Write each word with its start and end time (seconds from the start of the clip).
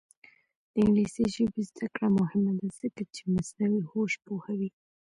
د 0.71 0.73
انګلیسي 0.83 1.25
ژبې 1.35 1.61
زده 1.69 1.85
کړه 1.93 2.07
مهمه 2.19 2.51
ده 2.59 2.67
ځکه 2.79 3.03
چې 3.15 3.21
مصنوعي 3.35 3.81
هوش 3.91 4.13
پوهوي. 4.25 4.69